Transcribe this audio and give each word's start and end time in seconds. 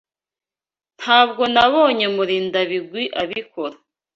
Ntabwo 0.99 1.43
nabonye 1.53 2.05
Murindabigwi 2.15 3.03
abikora. 3.21 3.75